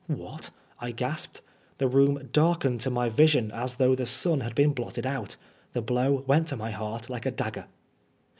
[0.31, 0.49] '""What
[0.79, 1.41] I" I gasped.
[1.77, 5.37] The room darkened to my vision as though the sun had been blotted out.
[5.73, 7.67] The blow went to my heart like a dagger.